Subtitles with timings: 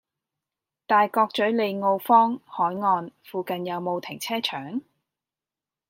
[0.87, 4.81] 大角嘴利奧坊·凱岸附近有無停車場？